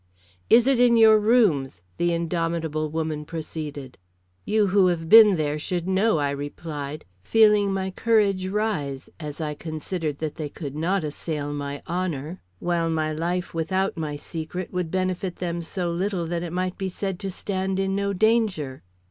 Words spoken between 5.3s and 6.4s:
there should know," I